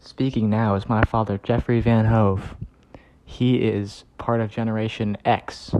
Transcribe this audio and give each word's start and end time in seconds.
Speaking 0.00 0.50
now 0.50 0.74
is 0.74 0.88
my 0.88 1.04
father, 1.04 1.38
Jeffrey 1.42 1.80
Van 1.80 2.06
Hove. 2.06 2.56
He 3.24 3.56
is 3.58 4.04
part 4.18 4.40
of 4.40 4.50
Generation 4.50 5.16
X, 5.24 5.74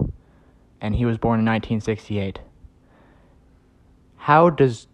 and 0.81 0.95
he 0.95 1.05
was 1.05 1.19
born 1.19 1.41
in 1.41 1.45
1968. 1.45 2.39
How 4.17 4.49
does 4.49 4.87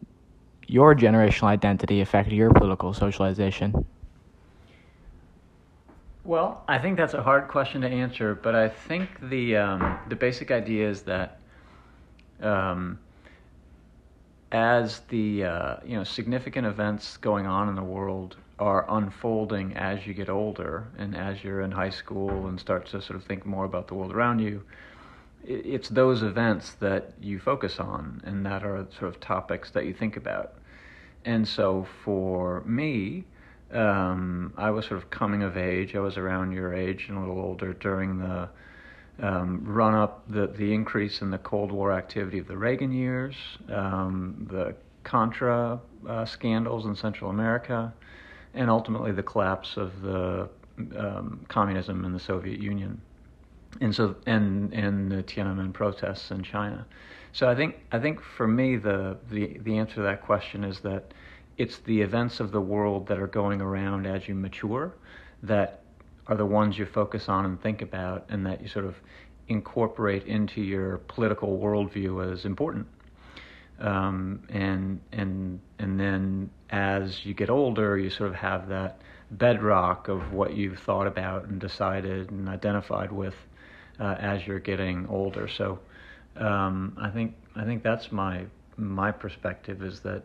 your 0.66 0.94
generational 0.94 1.48
identity 1.48 2.00
affect 2.00 2.32
your 2.32 2.52
political 2.52 2.94
socialization? 2.94 3.84
Well, 6.34 6.64
I 6.66 6.80
think 6.80 6.96
that's 6.96 7.14
a 7.14 7.22
hard 7.22 7.46
question 7.46 7.82
to 7.82 7.88
answer, 7.88 8.34
but 8.34 8.56
I 8.56 8.68
think 8.68 9.08
the 9.30 9.56
um, 9.56 10.00
the 10.08 10.16
basic 10.16 10.50
idea 10.50 10.90
is 10.90 11.02
that 11.02 11.38
um, 12.40 12.98
as 14.50 14.98
the 15.10 15.44
uh, 15.44 15.76
you 15.86 15.96
know 15.96 16.02
significant 16.02 16.66
events 16.66 17.18
going 17.18 17.46
on 17.46 17.68
in 17.68 17.76
the 17.76 17.84
world 17.84 18.34
are 18.58 18.84
unfolding 18.88 19.76
as 19.76 20.08
you 20.08 20.12
get 20.12 20.28
older 20.28 20.88
and 20.98 21.16
as 21.16 21.44
you're 21.44 21.60
in 21.60 21.70
high 21.70 21.90
school 21.90 22.48
and 22.48 22.58
start 22.58 22.86
to 22.86 23.00
sort 23.00 23.14
of 23.14 23.22
think 23.22 23.46
more 23.46 23.64
about 23.64 23.86
the 23.86 23.94
world 23.94 24.12
around 24.12 24.40
you, 24.40 24.64
it's 25.44 25.88
those 25.88 26.24
events 26.24 26.72
that 26.80 27.12
you 27.20 27.38
focus 27.38 27.78
on 27.78 28.20
and 28.24 28.44
that 28.44 28.64
are 28.64 28.84
sort 28.98 29.14
of 29.14 29.20
topics 29.20 29.70
that 29.70 29.86
you 29.86 29.94
think 29.94 30.16
about. 30.16 30.54
And 31.24 31.46
so 31.46 31.86
for 32.02 32.60
me, 32.62 33.24
um, 33.72 34.52
I 34.56 34.70
was 34.70 34.86
sort 34.86 35.02
of 35.02 35.10
coming 35.10 35.42
of 35.42 35.56
age. 35.56 35.94
I 35.94 36.00
was 36.00 36.16
around 36.16 36.52
your 36.52 36.74
age 36.74 37.06
and 37.08 37.16
a 37.16 37.20
little 37.20 37.40
older 37.40 37.72
during 37.74 38.18
the 38.18 38.48
um, 39.20 39.62
run 39.64 39.94
up, 39.94 40.24
the, 40.28 40.48
the 40.48 40.74
increase 40.74 41.22
in 41.22 41.30
the 41.30 41.38
Cold 41.38 41.70
War 41.70 41.92
activity 41.92 42.38
of 42.38 42.48
the 42.48 42.56
Reagan 42.56 42.92
years, 42.92 43.34
um, 43.72 44.46
the 44.50 44.74
Contra 45.04 45.80
uh, 46.08 46.24
scandals 46.24 46.86
in 46.86 46.96
Central 46.96 47.30
America, 47.30 47.92
and 48.54 48.70
ultimately 48.70 49.12
the 49.12 49.22
collapse 49.22 49.76
of 49.76 50.00
the 50.02 50.48
um, 50.96 51.44
communism 51.48 52.04
in 52.04 52.12
the 52.12 52.18
Soviet 52.18 52.60
Union, 52.60 53.00
and 53.80 53.94
so 53.94 54.16
and 54.26 54.72
and 54.72 55.10
the 55.12 55.22
Tiananmen 55.22 55.72
protests 55.72 56.30
in 56.30 56.42
China. 56.42 56.86
So 57.32 57.48
I 57.48 57.54
think 57.54 57.76
I 57.92 57.98
think 57.98 58.20
for 58.20 58.46
me 58.46 58.76
the 58.76 59.16
the 59.30 59.58
the 59.60 59.78
answer 59.78 59.96
to 59.96 60.02
that 60.02 60.22
question 60.22 60.64
is 60.64 60.80
that 60.80 61.12
it's 61.56 61.78
the 61.78 62.00
events 62.00 62.40
of 62.40 62.50
the 62.50 62.60
world 62.60 63.06
that 63.08 63.18
are 63.18 63.26
going 63.26 63.60
around 63.60 64.06
as 64.06 64.26
you 64.28 64.34
mature 64.34 64.94
that 65.42 65.80
are 66.26 66.36
the 66.36 66.46
ones 66.46 66.78
you 66.78 66.86
focus 66.86 67.28
on 67.28 67.44
and 67.44 67.60
think 67.60 67.82
about, 67.82 68.24
and 68.30 68.46
that 68.46 68.62
you 68.62 68.68
sort 68.68 68.86
of 68.86 68.96
incorporate 69.48 70.24
into 70.24 70.62
your 70.62 70.98
political 70.98 71.58
worldview 71.58 72.32
as 72.32 72.44
important. 72.44 72.86
Um, 73.78 74.42
and 74.48 75.00
and 75.12 75.60
and 75.78 76.00
then 76.00 76.50
as 76.70 77.26
you 77.26 77.34
get 77.34 77.50
older, 77.50 77.98
you 77.98 78.08
sort 78.08 78.30
of 78.30 78.36
have 78.36 78.68
that 78.68 79.00
bedrock 79.32 80.08
of 80.08 80.32
what 80.32 80.54
you've 80.54 80.78
thought 80.78 81.06
about 81.06 81.44
and 81.44 81.60
decided 81.60 82.30
and 82.30 82.48
identified 82.48 83.10
with 83.10 83.34
uh, 83.98 84.16
as 84.18 84.46
you're 84.46 84.60
getting 84.60 85.06
older. 85.08 85.48
So 85.48 85.80
um, 86.36 86.96
I 87.00 87.10
think 87.10 87.34
I 87.54 87.64
think 87.64 87.82
that's 87.82 88.10
my 88.12 88.46
my 88.76 89.10
perspective 89.10 89.82
is 89.82 90.00
that 90.00 90.22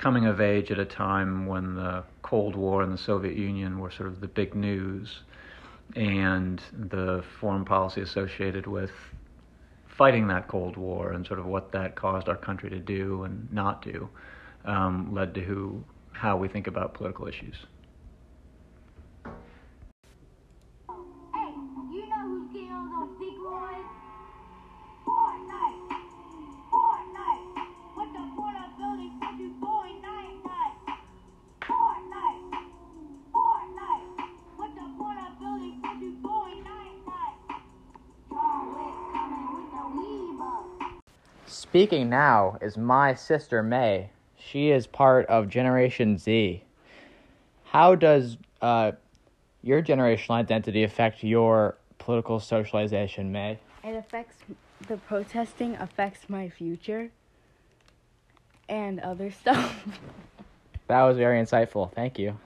coming 0.00 0.24
of 0.24 0.40
age 0.40 0.70
at 0.70 0.78
a 0.78 0.84
time 0.86 1.44
when 1.44 1.74
the 1.74 2.02
Cold 2.22 2.56
War 2.56 2.82
and 2.82 2.90
the 2.90 2.96
Soviet 2.96 3.36
Union 3.36 3.78
were 3.78 3.90
sort 3.90 4.08
of 4.08 4.22
the 4.22 4.28
big 4.28 4.54
news, 4.54 5.20
and 5.94 6.62
the 6.72 7.22
foreign 7.38 7.66
policy 7.66 8.00
associated 8.00 8.66
with 8.66 8.92
fighting 9.86 10.26
that 10.28 10.48
Cold 10.48 10.78
War 10.78 11.12
and 11.12 11.26
sort 11.26 11.38
of 11.38 11.44
what 11.44 11.70
that 11.72 11.96
caused 11.96 12.30
our 12.30 12.36
country 12.36 12.70
to 12.70 12.78
do 12.78 13.24
and 13.24 13.52
not 13.52 13.82
do 13.82 14.08
um, 14.64 15.12
led 15.12 15.34
to 15.34 15.42
who, 15.42 15.84
how 16.12 16.34
we 16.34 16.48
think 16.48 16.66
about 16.66 16.94
political 16.94 17.26
issues. 17.26 17.66
Speaking 41.60 42.08
now 42.08 42.56
is 42.62 42.78
my 42.78 43.12
sister 43.12 43.62
May. 43.62 44.08
She 44.38 44.70
is 44.70 44.86
part 44.86 45.26
of 45.26 45.50
Generation 45.50 46.16
Z. 46.16 46.64
How 47.64 47.94
does 47.94 48.38
uh, 48.62 48.92
your 49.62 49.82
generational 49.82 50.36
identity 50.36 50.84
affect 50.84 51.22
your 51.22 51.76
political 51.98 52.40
socialization, 52.40 53.30
May? 53.30 53.58
It 53.84 53.94
affects 53.94 54.36
the 54.88 54.96
protesting 54.96 55.76
affects 55.76 56.30
my 56.30 56.48
future 56.48 57.10
and 58.70 58.98
other 59.00 59.30
stuff. 59.40 59.84
that 60.86 61.02
was 61.02 61.18
very 61.18 61.44
insightful. 61.44 61.92
Thank 61.92 62.18
you. 62.18 62.38